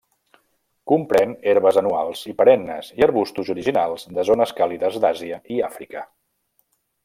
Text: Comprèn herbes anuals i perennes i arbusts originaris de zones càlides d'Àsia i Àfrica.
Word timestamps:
Comprèn 0.91 1.35
herbes 1.51 1.77
anuals 1.81 2.23
i 2.31 2.33
perennes 2.39 2.89
i 3.01 3.07
arbusts 3.09 3.45
originaris 3.57 4.07
de 4.19 4.27
zones 4.31 4.55
càlides 4.63 4.99
d'Àsia 5.05 5.41
i 5.57 5.61
Àfrica. 5.71 6.07